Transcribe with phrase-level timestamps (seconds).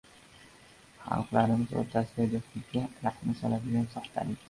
[1.03, 4.39] Xalqlarimiz o‘rtasidagi do‘stlikka rahna soladigan soxtalik.